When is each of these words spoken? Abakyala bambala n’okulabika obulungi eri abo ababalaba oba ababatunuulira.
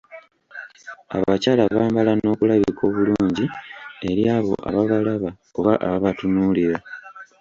Abakyala 1.17 1.63
bambala 1.75 2.11
n’okulabika 2.15 2.81
obulungi 2.89 3.45
eri 4.09 4.23
abo 4.35 4.53
ababalaba 4.69 5.29
oba 5.57 5.73
ababatunuulira. 5.87 6.77